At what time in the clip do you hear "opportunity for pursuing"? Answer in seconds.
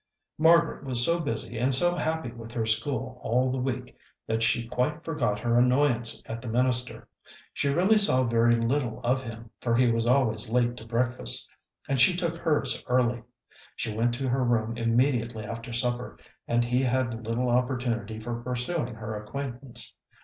17.51-18.95